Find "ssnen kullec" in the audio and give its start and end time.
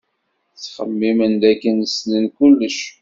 1.93-2.79